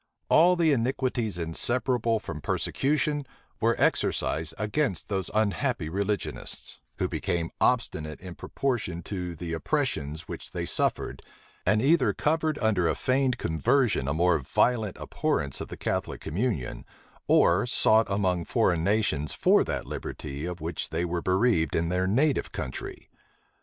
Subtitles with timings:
[0.29, 3.23] All the iniquities inseparable from persecution
[3.59, 10.49] were exercised against those unhappy religionists; who became obstinate in proportion to the oppressions which
[10.53, 11.21] they suffered,
[11.67, 16.83] and either covered under a feigned conversion a more violent abhorrence of the Catholic communion,
[17.27, 22.07] or sought among foreign nations for that liberty of which they were bereaved in their
[22.07, 23.07] native country.